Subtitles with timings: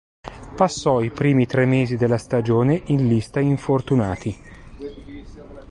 [0.55, 4.35] Passò i primi tre mesi della stagione in lista infortunati.